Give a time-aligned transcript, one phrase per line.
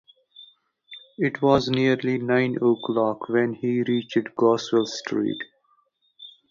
[1.19, 5.37] It was nearly nine o’clock when he reached Goswell Street.